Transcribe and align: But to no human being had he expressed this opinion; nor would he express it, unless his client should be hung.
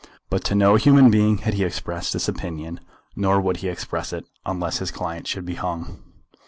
But 0.31 0.43
to 0.45 0.55
no 0.55 0.77
human 0.77 1.11
being 1.11 1.37
had 1.37 1.53
he 1.53 1.63
expressed 1.63 2.11
this 2.13 2.27
opinion; 2.27 2.79
nor 3.15 3.39
would 3.39 3.57
he 3.57 3.67
express 3.67 4.11
it, 4.11 4.25
unless 4.47 4.79
his 4.79 4.89
client 4.89 5.27
should 5.27 5.45
be 5.45 5.53
hung. 5.53 6.01